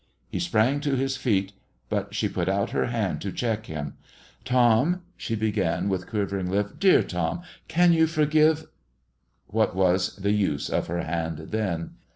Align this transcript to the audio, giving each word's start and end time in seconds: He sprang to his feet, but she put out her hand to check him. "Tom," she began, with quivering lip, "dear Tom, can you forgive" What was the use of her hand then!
He 0.31 0.39
sprang 0.39 0.79
to 0.79 0.95
his 0.95 1.15
feet, 1.15 1.53
but 1.87 2.15
she 2.15 2.27
put 2.27 2.49
out 2.49 2.71
her 2.71 2.87
hand 2.87 3.21
to 3.21 3.31
check 3.31 3.67
him. 3.67 3.97
"Tom," 4.43 5.03
she 5.15 5.35
began, 5.35 5.89
with 5.89 6.07
quivering 6.09 6.49
lip, 6.49 6.79
"dear 6.79 7.03
Tom, 7.03 7.43
can 7.67 7.93
you 7.93 8.07
forgive" 8.07 8.65
What 9.45 9.75
was 9.75 10.15
the 10.15 10.31
use 10.31 10.71
of 10.71 10.87
her 10.87 11.03
hand 11.03 11.49
then! 11.51 11.97